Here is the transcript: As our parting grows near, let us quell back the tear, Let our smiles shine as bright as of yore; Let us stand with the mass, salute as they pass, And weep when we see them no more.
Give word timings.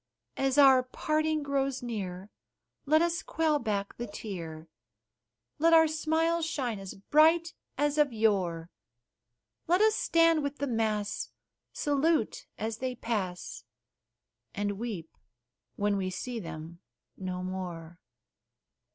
As 0.35 0.57
our 0.57 0.81
parting 0.81 1.43
grows 1.43 1.83
near, 1.83 2.31
let 2.87 3.03
us 3.03 3.21
quell 3.21 3.59
back 3.59 3.97
the 3.97 4.07
tear, 4.07 4.67
Let 5.59 5.73
our 5.73 5.87
smiles 5.87 6.43
shine 6.43 6.79
as 6.79 6.95
bright 6.95 7.53
as 7.77 7.99
of 7.99 8.11
yore; 8.11 8.71
Let 9.67 9.79
us 9.79 9.93
stand 9.93 10.41
with 10.41 10.57
the 10.57 10.65
mass, 10.65 11.29
salute 11.71 12.47
as 12.57 12.77
they 12.79 12.95
pass, 12.95 13.63
And 14.55 14.79
weep 14.79 15.15
when 15.75 15.97
we 15.97 16.09
see 16.09 16.39
them 16.39 16.79
no 17.15 17.43
more. 17.43 17.99